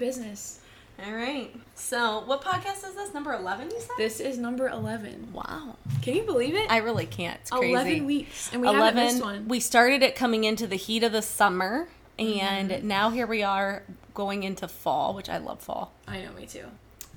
[0.00, 0.60] business.
[1.06, 1.54] All right.
[1.76, 3.14] So, what podcast is this?
[3.14, 3.88] Number 11, you said?
[3.96, 5.32] This is number 11.
[5.32, 5.76] Wow.
[6.02, 6.70] Can you believe it?
[6.70, 7.38] I really can't.
[7.40, 7.70] It's crazy.
[7.70, 8.50] 11 weeks.
[8.52, 9.48] And we haven't missed one.
[9.48, 12.86] We started it coming into the heat of the summer, and Mm-hmm.
[12.88, 13.82] now here we are
[14.12, 15.92] going into fall, which I love fall.
[16.06, 16.64] I know, me too.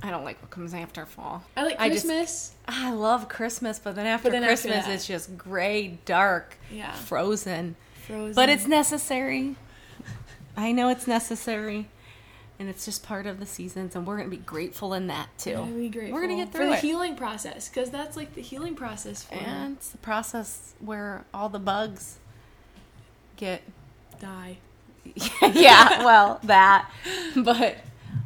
[0.01, 1.43] I don't like what comes after fall.
[1.57, 2.53] I like I just- Christmas.
[2.67, 6.91] I love Christmas, but then after But then Christmas, that- it's just gray, dark, Yeah.
[6.93, 7.75] frozen.
[8.07, 8.33] Frozen.
[8.33, 9.55] But it's necessary.
[10.55, 11.89] I know it's necessary.
[12.63, 15.27] And it's just part of the seasons, and we're going to be grateful in that
[15.37, 15.65] too.
[15.65, 16.79] Be grateful We're going to get for through the it.
[16.79, 21.49] healing process because that's like the healing process for and it's the process where all
[21.49, 22.19] the bugs
[23.35, 23.63] get
[24.21, 24.59] die.
[25.41, 26.89] yeah, well, that.
[27.35, 27.79] But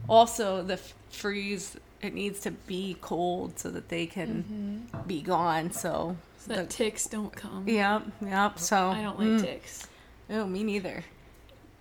[0.07, 5.71] also the f- freeze, it needs to be cold so that they can be gone.
[5.71, 7.67] So, So that the- ticks don't come.
[7.67, 8.59] yep, yep.
[8.59, 9.41] So, I don't like mm.
[9.41, 9.87] ticks.
[10.29, 11.03] Oh, me neither.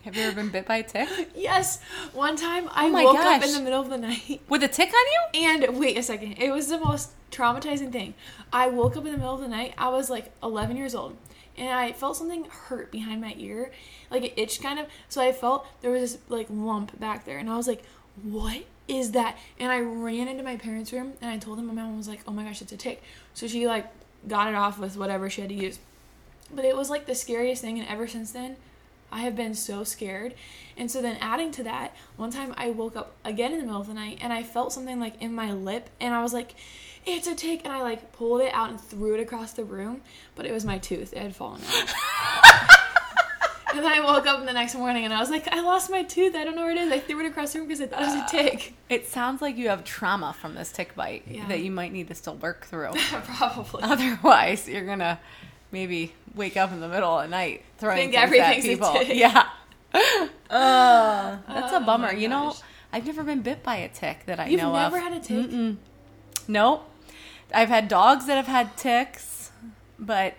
[0.06, 1.08] Have you ever been bit by a tick?
[1.34, 1.80] Yes,
[2.12, 4.90] one time I Oh woke up in the middle of the night With a tick
[4.90, 5.48] on you?
[5.48, 8.14] and wait a second, it was the most traumatizing thing.
[8.52, 9.74] I woke up in the middle of the night.
[9.76, 11.16] I was like 11 years old,
[11.58, 13.72] and I felt something hurt behind my ear,
[14.08, 14.86] like it itched kind of.
[15.08, 17.82] So I felt there was this like lump back there, and I was like,
[18.22, 21.66] "What is that?" And I ran into my parents' room and I told them.
[21.66, 23.02] My mom was like, "Oh my gosh, it's a tick."
[23.34, 23.86] So she like
[24.28, 25.80] got it off with whatever she had to use.
[26.54, 28.54] But it was like the scariest thing, and ever since then,
[29.12, 30.34] I have been so scared.
[30.76, 33.80] And so then adding to that, one time I woke up again in the middle
[33.80, 36.54] of the night and I felt something like in my lip and I was like,
[37.06, 40.02] it's a tick and I like pulled it out and threw it across the room,
[40.34, 41.12] but it was my tooth.
[41.12, 41.94] It had fallen out.
[43.74, 46.02] and then I woke up the next morning and I was like, I lost my
[46.02, 46.34] tooth.
[46.34, 46.90] I don't know where it is.
[46.92, 48.74] I threw it across the room because I thought it was a tick.
[48.88, 51.48] It sounds like you have trauma from this tick bite Yeah.
[51.48, 52.92] that you might need to still work through.
[53.36, 53.82] Probably.
[53.82, 55.18] Otherwise, you're gonna
[55.76, 58.92] maybe wake up in the middle of the night throwing Think things everything's at people.
[58.92, 59.16] tick.
[59.16, 59.48] Yeah.
[60.48, 62.12] Uh, that's Oh a bummer.
[62.12, 62.54] You know.
[62.92, 65.02] I've never been bit by a tick that I You've know never of.
[65.02, 65.50] had a tick?
[65.50, 65.76] Mm-mm.
[66.46, 66.88] Nope.
[67.52, 69.50] I've had dogs that have had ticks,
[69.98, 70.34] but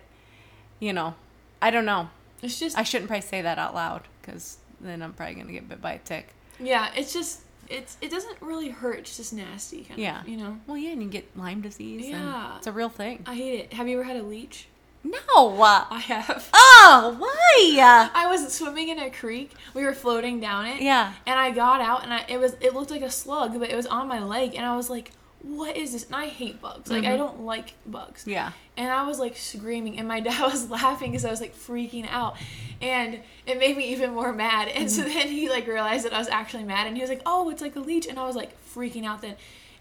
[0.79, 1.13] you know,
[1.61, 2.09] I don't know.
[2.41, 5.67] It's just, I shouldn't probably say that out loud because then I'm probably gonna get
[5.67, 6.29] bit by a tick.
[6.59, 8.99] yeah, it's just, it's it doesn't really hurt.
[8.99, 10.21] It's just nasty, kind Yeah.
[10.21, 10.57] of, you know?
[10.67, 12.05] Well, yeah, and you get Lyme disease.
[12.07, 12.47] Yeah.
[12.51, 13.23] and it's a real thing.
[13.25, 13.73] I hate it.
[13.73, 14.67] Have you ever had a leech?
[15.11, 15.61] No.
[15.91, 16.49] I have.
[16.53, 17.73] oh, why?
[18.13, 19.51] I was swimming in a creek.
[19.73, 20.81] We were floating down it.
[20.81, 21.13] Yeah.
[21.25, 23.75] And I got out and I it was it looked like a slug, but it
[23.75, 26.89] was on my leg and I was like, "What is this?" And I hate bugs.
[26.89, 28.21] Like I don't like bugs.
[28.21, 28.31] Mm-hmm.
[28.31, 28.51] Yeah.
[28.75, 32.07] And I was like screaming and my dad was laughing because I was like freaking
[32.09, 32.35] out.
[32.81, 34.67] And it made me even more mad.
[34.67, 35.13] And so Mm-hmm.
[35.13, 37.61] then he like realized that I was actually mad and he was like, "Oh, it's
[37.61, 39.35] like a leech." And I was like freaking out then.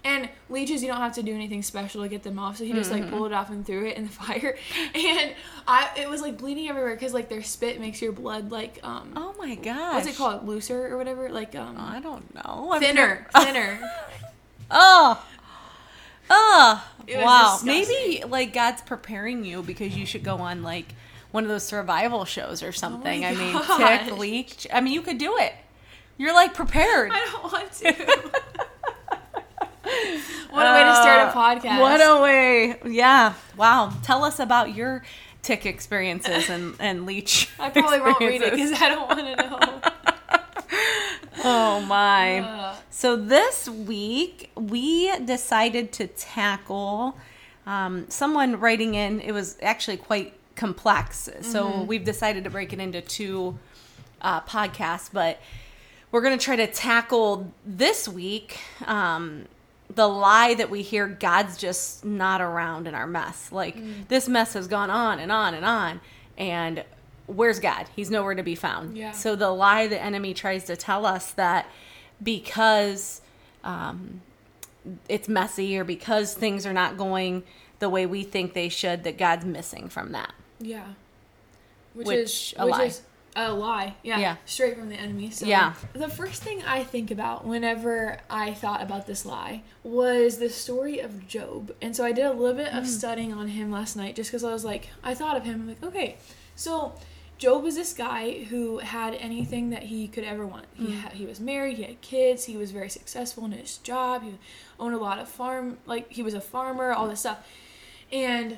[0.07, 2.57] And leeches, you don't have to do anything special to get them off.
[2.57, 3.01] So he just Mm-hmm.
[3.03, 4.55] like pulled it off and threw it in the fire.
[4.95, 5.33] And
[5.67, 9.11] I, it was like bleeding everywhere because like their spit makes your blood like um,
[9.17, 9.95] Oh my god.
[9.95, 12.69] What's it called, looser or whatever, like um, I don't know.
[12.71, 13.91] I've thinner, never- thinner.
[14.71, 15.25] Oh.
[16.29, 16.83] Oh.
[17.09, 17.59] Wow.
[17.63, 20.93] Maybe like God's preparing you because you should go on like
[21.31, 23.25] one of those survival shows or something.
[23.25, 24.67] I mean, Oh tick, leech.
[24.71, 25.53] I mean, you could do it.
[26.17, 27.11] You're like prepared.
[27.13, 28.41] I don't want to.
[30.49, 31.31] What a way to start a
[31.67, 31.77] podcast.
[31.77, 32.79] Uh, What a way.
[32.85, 33.33] Yeah.
[33.55, 33.93] Wow.
[34.03, 35.03] Tell us about your
[35.41, 37.49] tick experiences and, and leech.
[37.59, 39.81] I probably won't read it because I don't want to know.
[41.43, 42.39] Oh my.
[42.39, 47.15] Uh, So this week we decided to tackle
[47.65, 49.21] um, someone writing in.
[49.21, 53.57] It was actually quite complex, so we've decided to break it into two
[54.21, 55.09] uh, podcasts.
[55.13, 55.39] But
[56.11, 59.45] we're going to try to tackle this week um,
[59.93, 63.51] the lie that we hear God's just not around in our mess.
[63.51, 63.77] Like
[64.07, 66.01] this mess has gone on and on and on,
[66.37, 66.83] and
[67.25, 67.87] where's God?
[67.95, 68.97] He's nowhere to be found.
[68.97, 69.11] Yeah.
[69.11, 71.67] So the lie the enemy tries to tell us that
[72.21, 73.21] because
[73.63, 74.21] um,
[75.09, 77.43] it's messy or because things are not going
[77.79, 80.33] the way we think they should, that God's missing from that.
[80.59, 80.85] yeah.
[81.93, 82.83] Which, Which, is a which lie.
[82.85, 83.01] is
[83.37, 83.93] a lie.
[84.03, 84.19] Yeah.
[84.19, 84.35] Yeah.
[84.45, 85.29] Straight from the enemy.
[85.31, 85.73] So Yeah.
[85.93, 90.99] The first thing I think about whenever I thought about this lie was the story
[90.99, 91.71] of Job.
[91.81, 92.79] And so I did a little bit Mm.
[92.79, 95.61] of studying on him last night just because I was like, I thought of him.
[95.61, 96.17] I'm like, okay,
[96.55, 96.93] so
[97.37, 100.65] Job was this guy who had anything that he could ever want.
[100.75, 101.01] He Mm.
[101.01, 104.33] ha- he was married, he had kids, he was very successful in his job, he
[104.79, 107.45] owned a lot of farm, like he was a farmer, all this stuff.
[108.11, 108.57] And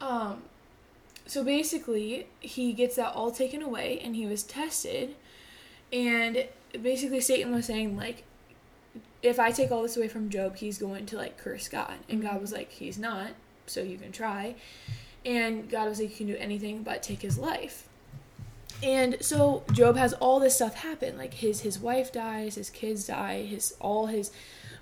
[0.00, 0.42] um
[1.28, 5.14] so basically he gets that all taken away and he was tested
[5.92, 6.46] and
[6.82, 8.24] basically Satan was saying like
[9.22, 11.94] if I take all this away from Job, he's going to like curse God.
[12.08, 13.30] And God was like, He's not,
[13.66, 14.54] so you can try.
[15.24, 17.88] And God was like, You can do anything but take his life.
[18.82, 21.18] And so Job has all this stuff happen.
[21.18, 24.30] Like his his wife dies, his kids die, his all his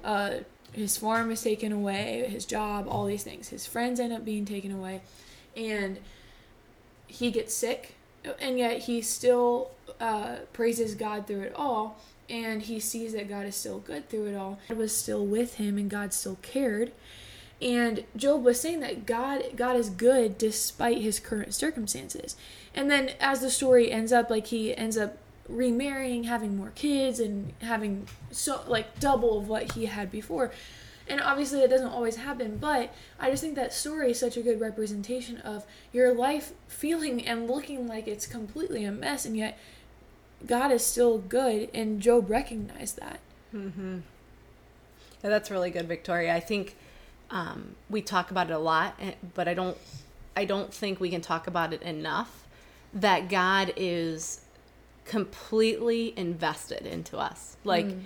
[0.05, 0.39] uh
[0.73, 3.49] his farm is taken away, his job, all these things.
[3.49, 5.01] His friends end up being taken away,
[5.57, 5.99] and
[7.07, 7.95] he gets sick,
[8.41, 9.71] and yet he still
[10.01, 11.99] uh, praises God through it all,
[12.29, 14.59] and he sees that God is still good through it all.
[14.69, 16.93] God was still with him, and God still cared.
[17.61, 22.37] And Job was saying that God God is good despite his current circumstances.
[22.75, 25.17] And then as the story ends up, like he ends up
[25.49, 30.53] remarrying, having more kids, and having so like double of what he had before.
[31.09, 34.43] And obviously, it doesn't always happen, but I just think that story is such a
[34.43, 39.57] good representation of your life feeling and looking like it's completely a mess, and yet
[40.45, 43.21] God is still good, and Job recognized that.
[43.55, 43.99] Mm-hmm.
[45.23, 46.35] Yeah, that's really good, Victoria.
[46.35, 46.75] I think
[47.31, 49.79] um, we talk about it a lot, eh, but I don't.
[50.39, 52.45] I don't think we can talk about it enough.
[52.93, 54.43] That God is
[55.05, 57.57] completely invested into us.
[57.65, 58.03] Like mm.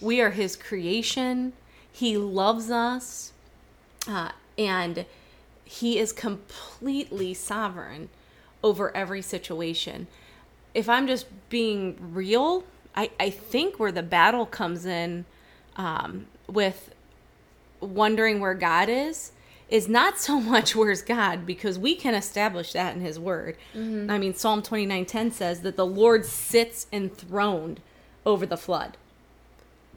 [0.00, 1.52] we are His creation.
[1.98, 3.32] He loves us,
[4.06, 5.04] uh, and
[5.64, 8.08] He is completely sovereign
[8.62, 10.06] over every situation.
[10.74, 12.62] If I'm just being real,
[12.94, 15.24] I, I think where the battle comes in
[15.74, 16.94] um, with
[17.80, 19.32] wondering where God is
[19.68, 23.56] is not so much where's God because we can establish that in his word.
[23.74, 24.08] Mm-hmm.
[24.08, 27.80] I mean Psalm 29:10 says that the Lord sits enthroned
[28.24, 28.96] over the flood.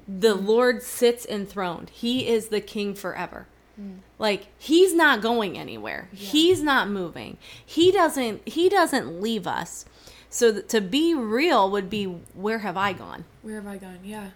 [0.08, 0.36] The.
[0.36, 1.90] Lord sits enthroned.
[1.90, 3.48] He is the king forever.
[3.80, 4.00] Mm.
[4.20, 6.10] Like he's not going anywhere.
[6.12, 6.30] Yeah.
[6.30, 7.38] He's not moving.
[7.66, 9.86] He doesn't he doesn't leave us.
[10.30, 13.26] So th- to be real would be where have I gone?
[13.42, 14.00] Where have I gone?
[14.04, 14.30] Yeah.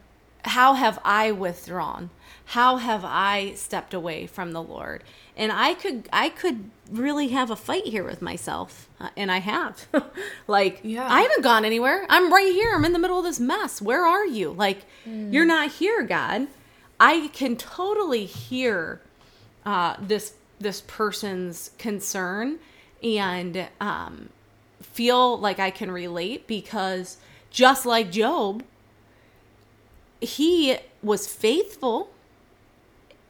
[0.45, 2.09] How have I withdrawn?
[2.49, 5.03] how have I stepped away from the Lord?
[5.35, 9.39] And I could I could really have a fight here with myself, uh, and I
[9.39, 9.87] have.
[10.47, 11.07] like yeah.
[11.11, 12.05] I haven't gone anywhere.
[12.07, 12.73] I'm right here.
[12.73, 13.81] I'm in the middle of this mess.
[13.81, 14.51] Where are you?
[14.51, 15.33] Like mm.
[15.33, 16.47] you're not here, God.
[16.99, 19.01] I can totally hear
[19.65, 22.59] uh, this this person's concern
[23.03, 24.29] and um,
[24.81, 27.17] feel like I can relate because
[27.49, 28.63] just like Job,
[30.25, 32.09] he was faithful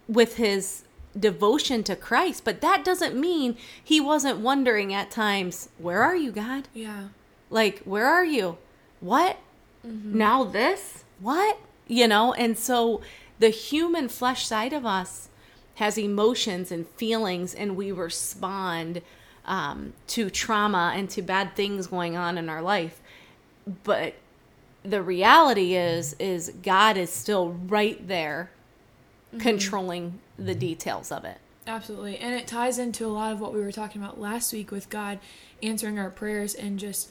[0.08, 0.84] with his
[1.18, 6.32] devotion to Christ, but that doesn't mean he wasn't wondering at times, where are you,
[6.32, 6.68] God?
[6.74, 7.08] Yeah.
[7.50, 8.58] Like, where are you?
[9.00, 9.38] What?
[9.86, 10.18] Mm-hmm.
[10.18, 11.04] Now this?
[11.20, 11.60] What?
[11.88, 13.02] You know, and so
[13.40, 15.30] the human flesh side of us
[15.76, 19.02] has emotions and feelings, and we respond
[19.46, 23.02] um, to trauma and to bad things going on in our life.
[23.84, 24.16] But
[24.90, 28.52] the reality is, is God is still right there
[29.30, 29.40] mm-hmm.
[29.40, 31.38] controlling the details of it.
[31.68, 32.18] Absolutely.
[32.18, 34.90] And it ties into a lot of what we were talking about last week with
[34.90, 35.20] God
[35.64, 37.10] answering our prayers and just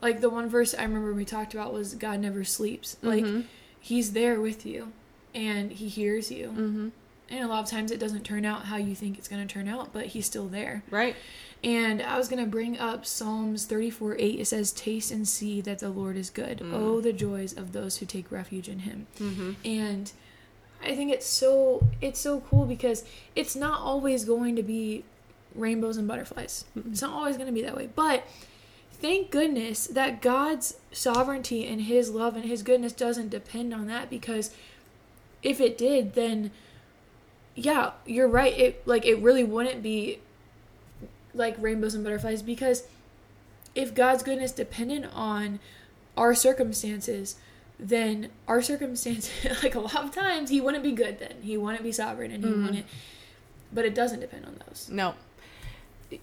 [0.00, 2.96] like the one verse I remember we talked about was God never sleeps.
[3.02, 3.40] Like mm-hmm.
[3.80, 4.92] he's there with you
[5.34, 6.48] and he hears you.
[6.48, 6.88] Mm-hmm.
[7.28, 9.52] And a lot of times it doesn't turn out how you think it's going to
[9.52, 10.84] turn out, but he's still there.
[10.90, 11.16] Right.
[11.64, 14.40] And I was going to bring up Psalms 34 8.
[14.40, 16.58] It says, Taste and see that the Lord is good.
[16.58, 16.72] Mm.
[16.72, 19.06] Oh, the joys of those who take refuge in him.
[19.18, 19.52] Mm-hmm.
[19.64, 20.12] And
[20.82, 23.04] I think it's so it's so cool because
[23.34, 25.04] it's not always going to be
[25.54, 26.64] rainbows and butterflies.
[26.76, 26.92] Mm-hmm.
[26.92, 27.88] It's not always going to be that way.
[27.94, 28.24] But
[28.92, 34.10] thank goodness that God's sovereignty and his love and his goodness doesn't depend on that
[34.10, 34.50] because
[35.42, 36.50] if it did then
[37.56, 38.56] yeah, you're right.
[38.56, 40.20] It like it really wouldn't be
[41.36, 42.84] like rainbows and butterflies because
[43.74, 45.60] if God's goodness depended on
[46.16, 47.36] our circumstances,
[47.78, 49.30] then our circumstances,
[49.62, 51.34] like a lot of times, he wouldn't be good then.
[51.42, 52.64] He wouldn't be sovereign and he mm-hmm.
[52.64, 52.86] wouldn't.
[53.72, 54.88] But it doesn't depend on those.
[54.90, 55.14] No.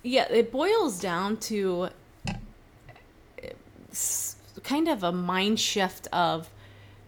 [0.01, 1.89] Yeah, it boils down to
[4.63, 6.49] kind of a mind shift of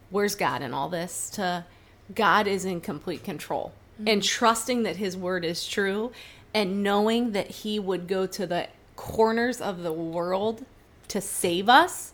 [0.10, 1.66] where's God in all this to
[2.14, 4.10] God is in complete control mm-hmm.
[4.10, 6.12] and trusting that his word is true
[6.56, 10.66] and knowing that he would go to the corners of the world
[11.10, 12.14] to save us,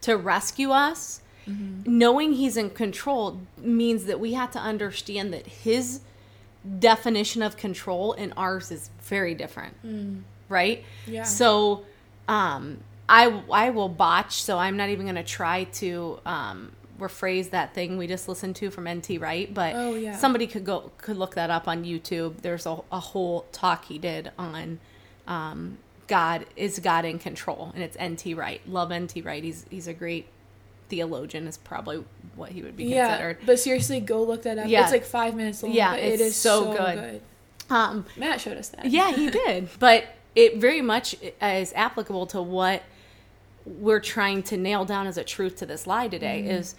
[0.00, 1.98] to rescue us Mm-hmm.
[1.98, 6.00] Knowing he's in control means that we have to understand that his
[6.78, 9.74] definition of control and ours is very different.
[9.84, 10.22] Mm.
[10.48, 10.84] Right?
[11.06, 11.24] Yeah.
[11.24, 11.84] So
[12.28, 17.50] um I I will botch, so I'm not even going to try to um rephrase
[17.50, 20.16] that thing we just listened to from NT Wright, but oh, yeah.
[20.16, 22.42] somebody could go could look that up on YouTube.
[22.42, 24.80] There's a, a whole talk he did on
[25.26, 28.60] um, God is God in control, and it's NT Wright.
[28.68, 29.42] Love NT Wright.
[29.42, 30.26] He's he's a great
[30.88, 32.04] theologian is probably
[32.36, 33.38] what he would be yeah, considered.
[33.46, 34.68] But seriously, go look that up.
[34.68, 34.82] Yeah.
[34.82, 35.72] It's like five minutes long.
[35.72, 36.94] Yeah, it is so, so good.
[36.96, 37.22] good.
[37.70, 38.86] Um, Matt showed us that.
[38.86, 39.70] Yeah, he did.
[39.78, 42.82] but it very much is applicable to what
[43.66, 46.50] we're trying to nail down as a truth to this lie today mm-hmm.
[46.50, 46.74] is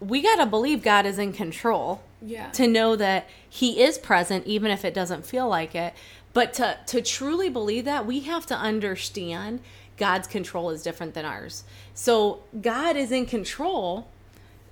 [0.00, 2.50] we got to believe God is in control Yeah.
[2.50, 5.94] to know that he is present even if it doesn't feel like it
[6.32, 9.60] but to to truly believe that we have to understand
[9.96, 14.08] God's control is different than ours so God is in control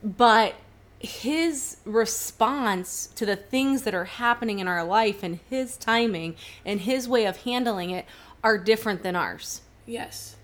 [0.02, 0.54] but
[1.00, 6.34] his response to the things that are happening in our life and his timing
[6.66, 8.04] and his way of handling it
[8.42, 10.36] are different than ours yes.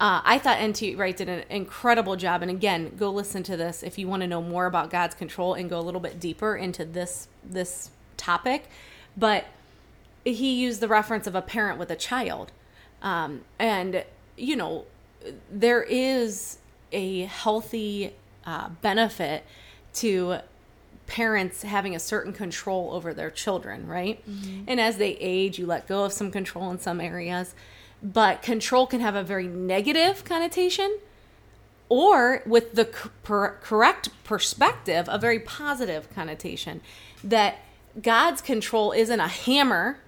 [0.00, 2.42] Uh, I thought NT Wright did an incredible job.
[2.42, 5.54] And again, go listen to this if you want to know more about God's control
[5.54, 8.68] and go a little bit deeper into this this topic.
[9.16, 9.46] But
[10.24, 12.50] he used the reference of a parent with a child,
[13.02, 14.04] um, and
[14.36, 14.86] you know
[15.50, 16.58] there is
[16.90, 19.44] a healthy uh, benefit
[19.94, 20.38] to
[21.06, 24.22] parents having a certain control over their children, right?
[24.66, 27.54] And as they age, you let go of some control in some areas.
[28.02, 30.98] But control can have a very negative connotation,
[31.88, 36.80] or with the c- per- correct perspective, a very positive connotation.
[37.22, 37.58] That
[38.02, 39.98] God's control isn't a hammer,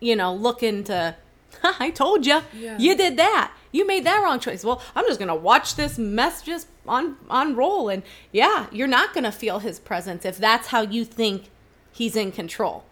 [0.00, 1.16] you know, looking to,
[1.62, 2.76] I told you, Yeah.
[2.78, 3.52] you did that.
[3.70, 4.64] You made that wrong choice.
[4.64, 9.32] Well, I'm just gonna watch this mess just on unroll, and yeah, you're not gonna
[9.32, 11.44] feel His presence if that's how you think
[11.92, 12.84] He's in control.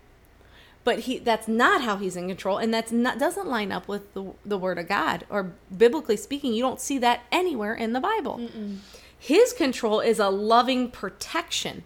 [0.83, 4.15] But he that's not how He's in control, and that's not doesn't line up with
[4.15, 8.01] the the Word of God, or biblically speaking, you don't see that anywhere in the
[8.01, 8.41] Bible.
[9.19, 11.85] His control is a loving protection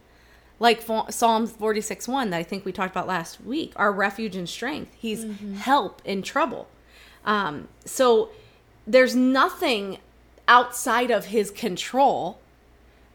[0.61, 4.49] like Psalms 46 1 that I think we talked about last week, our refuge and
[4.49, 4.95] strength.
[4.97, 5.27] He's
[5.59, 6.69] help in trouble.
[7.25, 8.31] Um, so
[8.87, 9.99] there's nothing
[10.47, 12.39] outside of his control.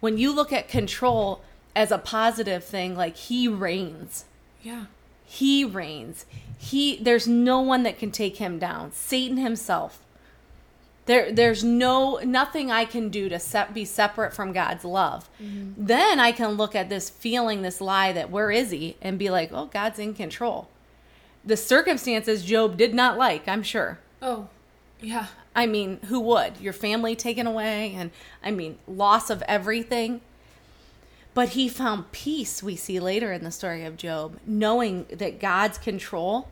[0.01, 1.41] When you look at control
[1.75, 4.25] as a positive thing, like he reigns,
[4.61, 4.85] Yeah.
[5.29, 6.25] He reigns.
[6.57, 8.91] He there's no one that can take him down.
[8.93, 10.03] Satan himself.
[11.05, 15.29] There there's no nothing I can do to set, be separate from God's love.
[15.41, 15.85] Mm-hmm.
[15.85, 19.29] Then I can look at this feeling this lie that where is he and be
[19.29, 20.67] like, "Oh, God's in control."
[21.45, 23.99] The circumstances Job did not like, I'm sure.
[24.21, 24.49] Oh.
[24.99, 25.27] Yeah.
[25.55, 26.59] I mean, who would?
[26.59, 28.09] Your family taken away and
[28.43, 30.21] I mean, loss of everything.
[31.39, 35.77] But he found peace, we see later in the story of Job, knowing that God's
[35.77, 36.49] control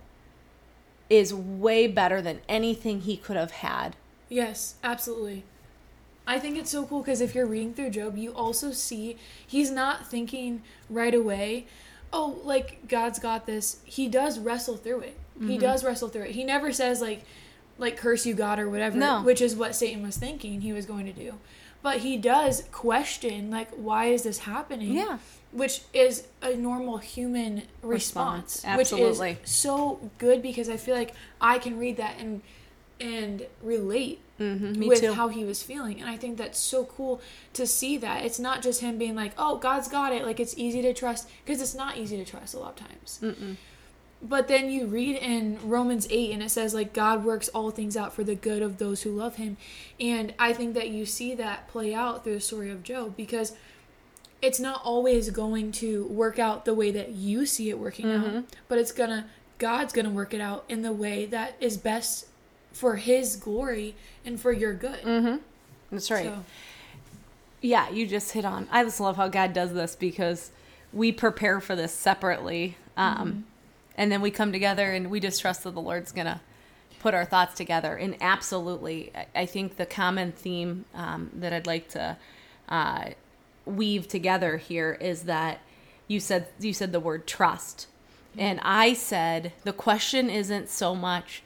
[1.09, 3.97] is way better than anything he could have had.
[4.29, 5.43] Yes, absolutely.
[6.25, 9.69] I think it's so cool because if you're reading through Job, you also see he's
[9.69, 11.67] not thinking right away,
[12.13, 13.81] oh, like God's got this.
[13.83, 15.17] He does wrestle through it.
[15.37, 15.49] Mm-hmm.
[15.49, 16.31] He does wrestle through it.
[16.31, 17.25] He never says like,
[17.77, 19.21] like curse you God or whatever, No.
[19.21, 21.33] which is what Satan was thinking he was going to do.
[21.81, 24.93] But he does question like, why is this happening?
[24.93, 25.19] Yeah.
[25.53, 31.13] which is a normal human Response, response, which is so good because I feel like
[31.39, 32.41] I can read that and
[32.99, 35.13] and relate Mhm, with too.
[35.13, 35.99] how he was feeling.
[36.01, 37.21] And I think that's so cool
[37.53, 38.25] to see that.
[38.25, 40.25] It's not just him being like, oh, God's got it.
[40.25, 41.27] Like, it's easy to trust.
[41.45, 43.19] Because it's not easy to trust a lot of times.
[44.21, 47.95] But then you read in Romans 8 and it says, like, God works all things
[47.95, 49.57] out for the good of those who love him.
[49.99, 53.53] And I think that you see that play out through the story of Job because
[54.41, 58.37] it's not always going to work out the way that you see it working Mm-hmm.
[58.37, 59.27] out, but it's gonna,
[59.59, 62.25] God's gonna work it out in the way that is best
[62.71, 63.95] for his glory
[64.25, 65.01] and for your good.
[65.01, 65.37] Mm-hmm.
[65.91, 66.25] That's right.
[66.25, 66.43] So,
[67.61, 68.67] Yeah, you just hit on.
[68.71, 70.51] I just love how God does this because
[70.93, 73.45] we prepare for this separately, um,
[73.97, 76.41] and then we come together and we just trust that the Lord's gonna
[76.99, 77.95] put our thoughts together.
[77.95, 82.17] And absolutely, I- think the common theme um, that I'd like to
[82.69, 83.09] uh,
[83.65, 85.59] weave together here is that
[86.07, 87.87] you said you said the word trust,
[88.37, 91.43] and I said the question isn't so much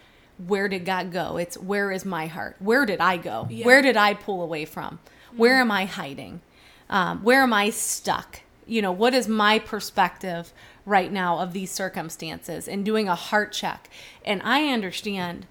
[0.47, 1.37] where did God go?
[1.37, 2.55] It's where is my heart?
[2.59, 3.47] Where did I go?
[3.49, 3.65] Yeah.
[3.65, 4.99] Where did I pull away from?
[5.35, 6.41] Where am I hiding?
[6.89, 8.41] Um, where am I stuck?
[8.65, 10.53] You know, what is my perspective
[10.85, 13.89] right now of these circumstances and doing a heart check?
[14.25, 15.45] And I understand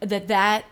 [0.00, 0.64] that that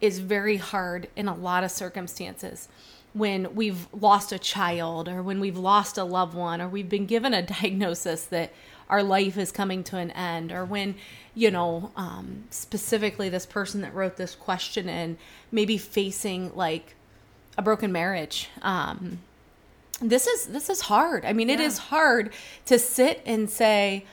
[0.00, 2.68] is very hard in a lot of circumstances
[3.12, 7.06] when we've lost a child or when we've lost a loved one or we've been
[7.06, 8.52] given a diagnosis that
[8.88, 10.94] our life is coming to an end or when
[11.34, 15.16] you know um, specifically this person that wrote this question in
[15.50, 16.94] maybe facing like
[17.56, 19.18] a broken marriage um,
[20.00, 21.66] this is this is hard i mean it Yeah.
[21.66, 22.32] is hard
[22.66, 24.04] to sit and say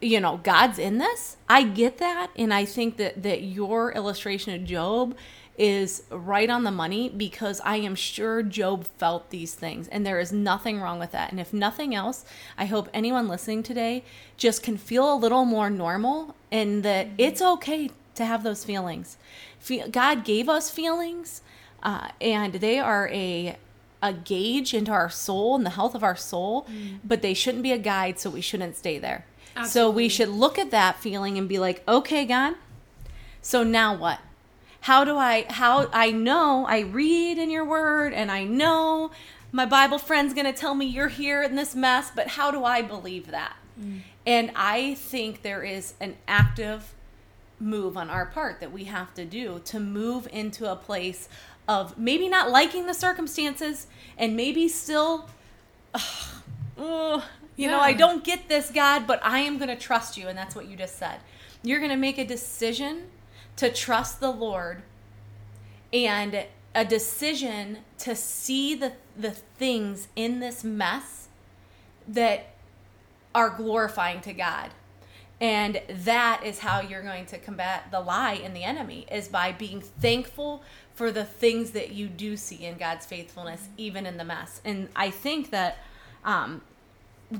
[0.00, 4.54] you know god's in this i get that and i think that that your illustration
[4.54, 5.14] of job
[5.58, 10.18] is right on the money because i am sure job felt these things and there
[10.18, 12.24] is nothing wrong with that and if nothing else
[12.58, 14.02] i hope anyone listening today
[14.36, 19.16] just can feel a little more normal and that it's okay to have those feelings.
[19.60, 21.40] Fe- God gave us feelings,
[21.82, 23.56] uh, and they are a
[24.02, 26.98] a gauge into our soul and the health of our soul, mm.
[27.04, 29.26] but they shouldn't be a guide, so we shouldn't stay there.
[29.66, 32.54] So we should look at that feeling and be like, okay, God,
[33.42, 34.20] so now what?
[34.82, 39.10] How do I, how I know I read in your word and I know
[39.52, 42.64] my Bible friend's going to tell me you're here in this mess, but how do
[42.64, 43.56] I believe that?
[43.78, 44.00] Mm.
[44.26, 46.94] And I think there is an active
[47.58, 51.28] move on our part that we have to do to move into a place
[51.70, 53.86] of maybe not liking the circumstances
[54.18, 55.30] and maybe still
[55.94, 57.24] oh,
[57.56, 60.26] you know, I don't get this, God, but I am going to trust you.
[60.26, 61.20] And that's what you just said.
[61.62, 63.04] You're going to make a decision
[63.56, 64.82] to trust the Lord
[65.92, 71.28] and a decision to see the, the things in this mess
[72.08, 72.54] that
[73.32, 74.70] are glorifying to God.
[75.40, 79.52] And that is how you're going to combat the lie and the enemy is by
[79.52, 80.62] being thankful
[81.00, 84.60] for the things that you do see in God's faithfulness, even in the mess.
[84.66, 85.78] And I think that
[86.26, 86.60] um,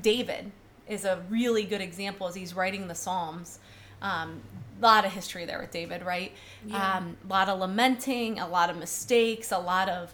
[0.01, 0.51] David
[0.87, 3.59] is a really good example as he's writing the Psalms.
[4.01, 4.41] Um,
[4.79, 6.31] a lot of history there with David, right?
[6.65, 6.97] Yeah.
[6.97, 10.11] Um, a lot of lamenting, a lot of mistakes, a lot of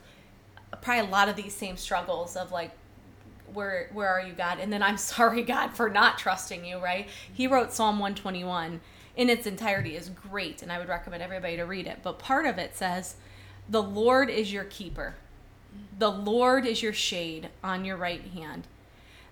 [0.82, 2.72] probably a lot of these same struggles of like
[3.54, 7.08] where where are you god and then i'm sorry god for not trusting you right
[7.34, 8.82] he wrote psalm 121
[9.16, 12.46] in its entirety is great and i would recommend everybody to read it but part
[12.46, 13.16] of it says
[13.70, 15.16] the lord is your keeper.
[15.98, 18.68] The lord is your shade on your right hand.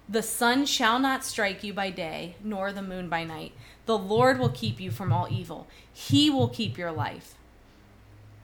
[0.08, 3.54] The sun shall not strike you by day nor the moon by night.
[3.86, 5.68] The lord will keep you from all evil.
[5.92, 7.36] He will keep your life.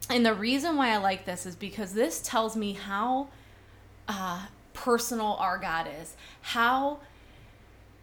[0.09, 3.27] And the reason why I like this is because this tells me how
[4.07, 6.99] uh, personal our God is, how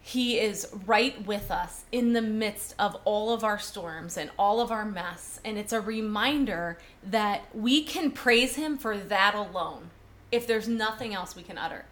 [0.08, 4.58] He is right with us in the midst of all of our storms and all
[4.58, 5.38] of our mess.
[5.44, 9.90] And it's a reminder that we can praise Him for that alone
[10.32, 11.84] if there's nothing else we can utter.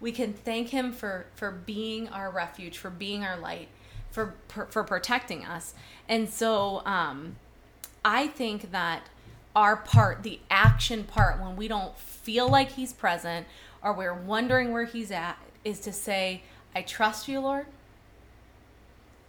[0.00, 3.68] We can thank Him for, for being our refuge, for being our light,
[4.10, 5.74] for, for, for protecting us.
[6.08, 7.36] And so, um,
[8.04, 9.04] I think that
[9.54, 13.46] our part, the action part, when we don't feel like He's present
[13.80, 16.42] or we're wondering where He's at, is to say,
[16.74, 17.66] I trust you, Lord.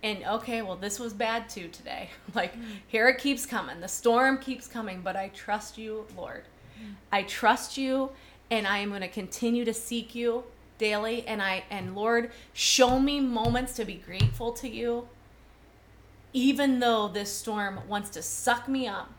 [0.01, 2.09] And okay, well, this was bad too today.
[2.35, 2.63] Like, mm.
[2.87, 3.79] here it keeps coming.
[3.81, 6.43] The storm keeps coming, but I trust you, Lord.
[6.81, 6.93] Mm.
[7.11, 8.11] I trust you,
[8.51, 10.43] and I am going to continue to seek you
[10.77, 11.25] daily.
[11.27, 15.07] And I, and Lord, show me moments to be grateful to you
[16.33, 19.09] even though this storm wants to suck me up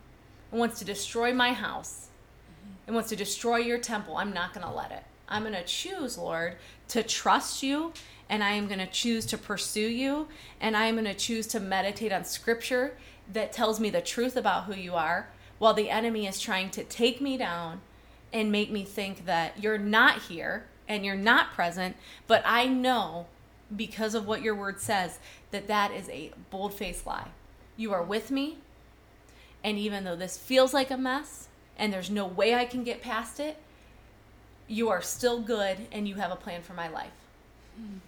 [0.51, 2.07] and wants to destroy my house
[2.49, 2.73] mm-hmm.
[2.87, 5.03] and wants to destroy your temple, I'm not going to let it.
[5.27, 6.55] I'm going to choose, Lord,
[6.89, 7.93] to trust you
[8.29, 10.27] and I am going to choose to pursue you
[10.59, 12.97] and I am going to choose to meditate on scripture
[13.31, 15.29] that tells me the truth about who you are
[15.59, 17.81] while the enemy is trying to take me down
[18.33, 21.95] and make me think that you're not here and you're not present,
[22.27, 23.27] but I know
[23.75, 25.19] because of what your word says
[25.51, 27.29] that that is a bold-faced lie.
[27.77, 28.57] You are with me,
[29.63, 33.01] and even though this feels like a mess and there's no way I can get
[33.01, 33.57] past it,
[34.71, 37.11] you are still good and you have a plan for my life.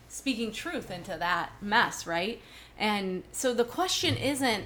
[0.07, 2.41] Speaking truth into that mess, right?
[2.77, 4.65] And so the question isn't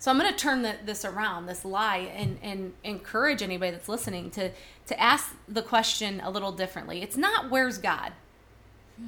[0.00, 3.88] so I'm going to turn the, this around, this lie, and, and encourage anybody that's
[3.88, 4.52] listening to
[4.86, 7.02] to ask the question a little differently.
[7.02, 8.12] It's not where's God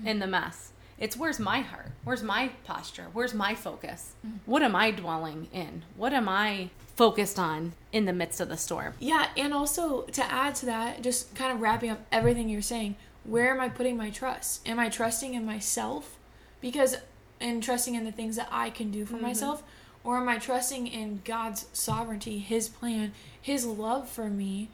[0.04, 0.72] in the mess.
[1.00, 1.92] It's where's my heart?
[2.04, 3.06] Where's my posture?
[3.14, 4.12] Where's my focus?
[4.24, 4.36] Mm-hmm.
[4.44, 5.82] What am I dwelling in?
[5.96, 8.92] What am I focused on in the midst of the storm?
[9.00, 12.96] Yeah, and also to add to that, just kind of wrapping up everything you're saying,
[13.24, 14.66] where am I putting my trust?
[14.68, 16.18] Am I trusting in myself?
[16.60, 16.96] Because
[17.40, 19.24] and trusting in the things that I can do for mm-hmm.
[19.24, 19.62] myself,
[20.04, 24.68] or am I trusting in God's sovereignty, his plan, his love for me,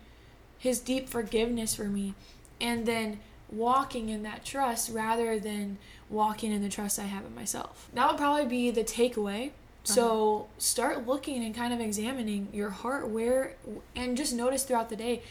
[0.59, 2.15] his deep forgiveness for me,
[2.61, 5.79] and then walking in that trust rather than
[6.11, 7.89] walking in the trust I have in myself.
[7.95, 9.51] That would probably be the takeaway.
[9.85, 13.55] So start looking and kind of examining your heart where
[13.95, 15.23] and just notice throughout the day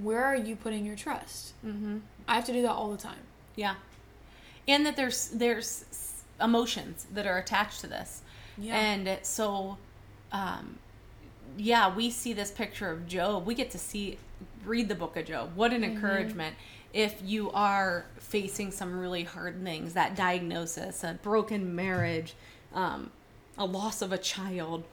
[0.00, 1.54] where are you putting your trust?
[1.66, 1.98] Mm-hmm.
[2.28, 3.18] I have to do that all the time.
[3.56, 3.74] Yeah,
[4.68, 5.84] and that there's there's
[6.40, 8.22] emotions that are attached to this,
[8.58, 8.76] Yeah.
[8.76, 9.78] and so,
[10.32, 10.78] um,
[11.56, 13.44] yeah, we see this picture of Job.
[13.46, 14.18] We get to see
[14.64, 15.50] read the book of Job.
[15.56, 16.54] What an encouragement!
[16.94, 22.34] If you are facing some really hard things, that diagnosis, a broken marriage,
[22.72, 23.10] um,
[23.58, 24.84] a loss of a child,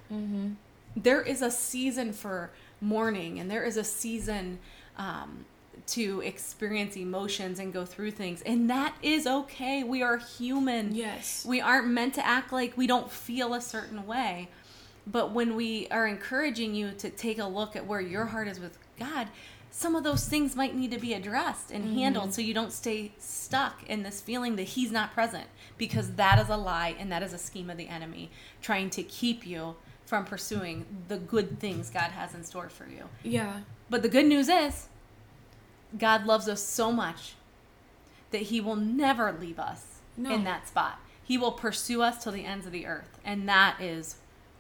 [0.95, 2.49] there is a season for
[2.81, 4.57] mourning and there is a season
[4.97, 5.45] um,
[5.87, 8.41] to experience emotions and go through things.
[8.41, 9.83] And that is okay.
[9.83, 10.95] We are human.
[10.95, 11.45] Yes.
[11.45, 14.49] we aren't meant to act like we don't feel a certain way
[15.07, 18.59] But when we are encouraging you to take a look at where your heart is
[18.59, 19.29] with God,
[19.71, 21.95] some of those things might need to be addressed and mm-hmm.
[21.95, 26.37] handled so you don't stay stuck in this feeling that He's not present because that
[26.39, 28.29] is a lie and that is a scheme of the enemy
[28.61, 33.05] trying to keep you from pursuing the good things God has in store for you.
[33.23, 33.61] Yeah.
[33.89, 34.87] But the good news is,
[35.97, 37.35] God loves us so much
[38.31, 40.33] that He will never leave us No.
[40.33, 40.99] in that spot.
[41.23, 43.19] He will pursue us till the ends of the earth.
[43.23, 44.17] And that is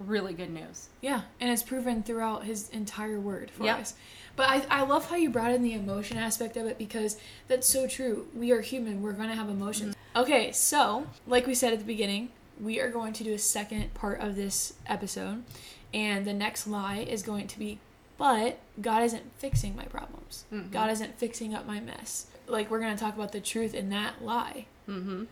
[0.07, 0.89] really good news.
[1.01, 3.79] Yeah, and it's proven throughout his entire word for Yep.
[3.79, 3.93] us.
[4.35, 7.67] But I, I love how you brought in the emotion aspect of it because that's
[7.67, 8.27] so true.
[8.35, 9.95] We are human, we're going to have emotions.
[10.15, 13.93] Okay, so, like we said at the beginning, we are going to do a second
[13.93, 15.43] part of this episode,
[15.93, 17.79] and the next lie is going to be,
[18.17, 20.45] but God isn't fixing my problems.
[20.71, 22.27] God isn't fixing up my mess.
[22.47, 24.65] Like, we're going to talk about the truth in that lie.
[24.87, 25.23] Mm-hmm.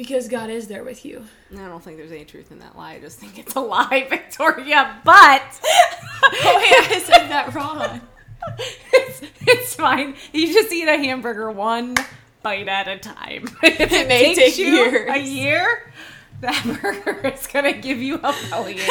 [0.00, 1.26] Because God is there with you.
[1.52, 2.94] I don't think there's any truth in that lie.
[2.94, 4.98] I just think it's a lie, Victoria.
[5.04, 8.00] But Oh, I said that wrong.
[8.94, 10.14] it's, it's fine.
[10.32, 11.96] You just eat a hamburger one
[12.42, 13.44] bite at a time.
[13.62, 15.10] If it may takes take you years.
[15.10, 15.92] A year,
[16.40, 18.88] that burger is gonna give you a bellyache.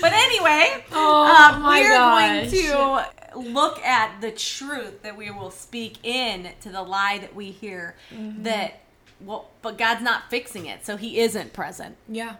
[0.00, 2.50] but anyway, Oh um, my we're gosh.
[2.50, 7.34] going to look at the truth that we will speak in to the lie that
[7.34, 8.42] we hear Mm-hmm.
[8.44, 8.80] that
[9.20, 11.96] well but god's not fixing it so he isn't present.
[12.08, 12.36] Yeah.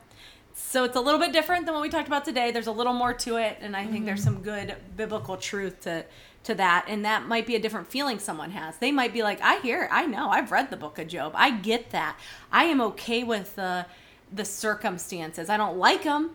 [0.55, 2.51] so it's a little bit different than what we talked about today.
[2.51, 4.07] There's a little more to it and i think Mm-hmm.
[4.07, 6.05] there's some good biblical truth to
[6.45, 8.77] to that and that might be a different feeling someone has.
[8.79, 9.91] They might be like i hear it.
[9.93, 10.29] I know.
[10.29, 11.33] I've read the book of job.
[11.37, 12.19] I get that.
[12.51, 13.87] I am okay with the
[14.33, 15.49] the circumstances.
[15.49, 16.31] I don't like them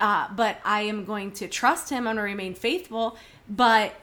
[0.00, 3.16] uh, but i am going to trust him and remain faithful
[3.52, 3.94] but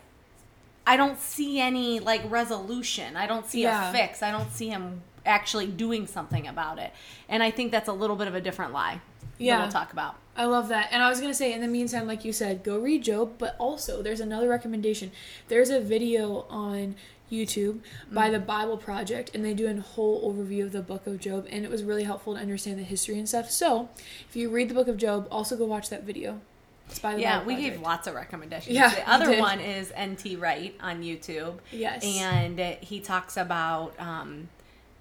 [0.85, 3.17] I don't see any like resolution.
[3.17, 3.89] I don't see Yeah.
[3.89, 4.21] a fix.
[4.21, 6.93] I don't see him actually doing something about it.
[7.27, 9.01] And I think that's a little bit of a different lie.
[9.38, 9.57] Yeah.
[9.57, 10.15] That we'll talk about.
[10.35, 10.89] I love that.
[10.91, 13.33] And I was going to say, in the meantime, like you said, go read Job.
[13.38, 15.12] But also, there's another recommendation.
[15.47, 16.95] There's a video on
[17.31, 17.79] YouTube
[18.12, 18.33] by mm.
[18.33, 21.47] the Bible Project, and they do a whole overview of the book of Job.
[21.49, 23.49] And it was really helpful to understand the history and stuff.
[23.49, 23.89] So,
[24.29, 26.41] if you read the book of Job, also go watch that video.
[26.89, 28.75] It's by the Yeah, we gave lots of recommendations.
[28.75, 31.56] Yeah, the other one is NT Wright on YouTube.
[31.71, 32.04] Yes.
[32.04, 34.49] And he talks about um,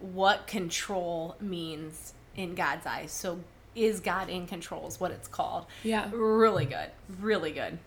[0.01, 3.11] what control means in God's eyes.
[3.11, 3.40] So,
[3.74, 4.87] is God in control?
[4.88, 5.66] Is what it's called.
[5.83, 6.09] Yeah.
[6.12, 6.90] Really good.
[7.20, 7.79] Really good.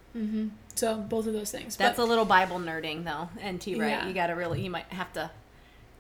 [0.76, 1.76] So, both of those things.
[1.76, 3.30] That's but a little Bible nerding, though.
[3.46, 3.90] NT Wright.
[3.92, 4.08] Yeah.
[4.08, 5.30] You got to really, you might have to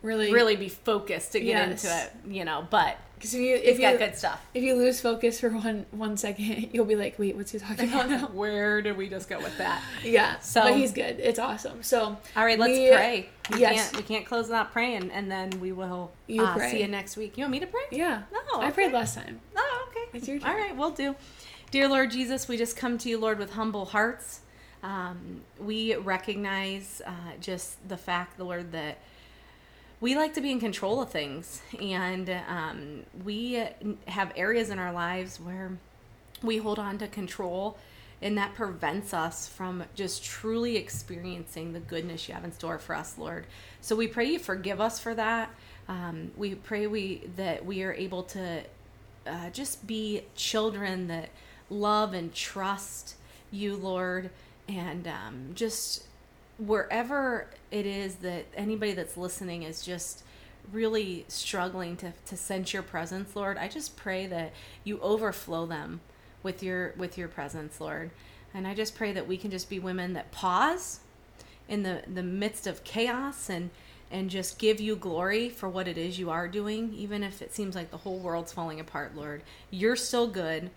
[0.01, 0.31] really.
[0.31, 1.83] really be focused to get Yes.
[1.83, 2.65] into it, you know.
[2.69, 4.43] But Because if you, if, got you, good stuff.
[4.55, 7.87] if you lose focus for one, one second, you'll be like, wait, what's he talking
[7.87, 8.27] about now?
[8.33, 9.83] Where did we just go with that?
[10.03, 10.39] Yeah.
[10.39, 11.19] So- but he's good.
[11.19, 11.83] It's awesome.
[11.83, 13.29] So All right, let's we- pray.
[13.51, 13.91] We yes.
[13.91, 17.17] can't we can't close without praying, and then we will You uh, see you next
[17.17, 17.37] week.
[17.37, 17.81] You want me to pray?
[17.91, 18.23] Yeah.
[18.31, 19.39] No, I prayed last time.
[19.55, 20.17] Oh, okay.
[20.17, 20.55] It's your turn.
[20.55, 21.15] right, we'll do.
[21.69, 24.41] Dear Lord Jesus, we just come to you, Lord, with humble hearts.
[24.83, 28.97] Um, we recognize uh, just the fact, Lord, that
[30.01, 33.63] we like to be in control of things, and um, we
[34.07, 35.77] have areas in our lives where
[36.41, 37.77] we hold on to control,
[38.19, 42.95] and that prevents us from just truly experiencing the goodness you have in store for
[42.95, 43.45] us, Lord.
[43.79, 45.51] So we pray you forgive us for that.
[45.87, 48.63] Um, we pray we that we are able to
[49.27, 51.29] uh, just be children that
[51.69, 53.15] love and trust
[53.51, 54.31] you, Lord,
[54.67, 56.05] and um, just
[56.65, 60.23] wherever it is that anybody that's listening is just
[60.71, 66.01] really struggling to, to sense your presence, Lord, I just pray that you overflow them
[66.43, 68.11] with your with your presence, Lord.
[68.53, 70.99] And I just pray that we can just be women that pause
[71.67, 73.69] in the the midst of chaos and
[74.11, 77.53] and just give you glory for what it is you are doing even if it
[77.53, 80.69] seems like the whole world's falling apart lord you're still good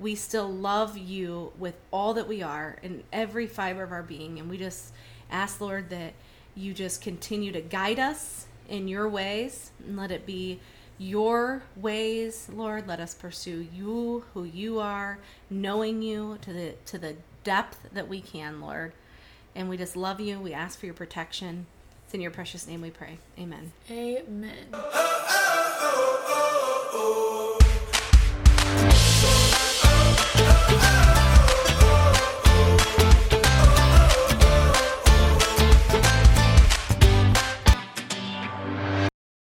[0.00, 4.40] we still love you with all that we are in every fiber of our being
[4.40, 4.92] and we just
[5.32, 6.12] ask lord that
[6.54, 10.60] you just continue to guide us in your ways and let it be
[10.98, 15.18] your ways lord let us pursue you who you are
[15.50, 18.92] knowing you to the to the depth that we can lord
[19.54, 20.38] and we just love you.
[20.38, 21.66] We ask for your protection.
[22.04, 23.18] It's in your precious name we pray.
[23.38, 23.72] Amen.
[23.90, 24.66] Amen.
[24.72, 25.38] oh,